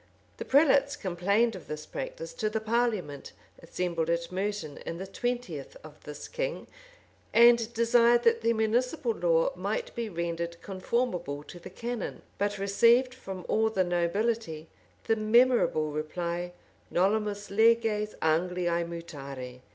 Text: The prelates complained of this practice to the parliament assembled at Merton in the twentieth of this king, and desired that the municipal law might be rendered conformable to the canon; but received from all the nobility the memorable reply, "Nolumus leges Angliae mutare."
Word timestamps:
The 0.37 0.45
prelates 0.45 0.95
complained 0.95 1.55
of 1.55 1.67
this 1.67 1.85
practice 1.85 2.33
to 2.33 2.49
the 2.49 2.59
parliament 2.59 3.33
assembled 3.61 4.09
at 4.09 4.31
Merton 4.31 4.79
in 4.79 4.97
the 4.97 5.05
twentieth 5.05 5.77
of 5.83 6.03
this 6.05 6.27
king, 6.27 6.65
and 7.35 7.71
desired 7.75 8.23
that 8.23 8.41
the 8.41 8.53
municipal 8.53 9.11
law 9.11 9.51
might 9.55 9.93
be 9.93 10.09
rendered 10.09 10.59
conformable 10.63 11.43
to 11.43 11.59
the 11.59 11.69
canon; 11.69 12.23
but 12.39 12.57
received 12.57 13.13
from 13.13 13.45
all 13.47 13.69
the 13.69 13.83
nobility 13.83 14.69
the 15.03 15.15
memorable 15.15 15.91
reply, 15.91 16.53
"Nolumus 16.89 17.51
leges 17.51 18.15
Angliae 18.23 18.83
mutare." 18.83 19.61